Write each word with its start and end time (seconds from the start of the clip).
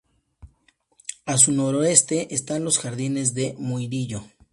A 1.27 1.37
su 1.37 1.51
noroeste 1.51 2.33
están 2.33 2.63
los 2.63 2.79
jardines 2.79 3.35
de 3.35 3.53
Murillo. 3.59 4.23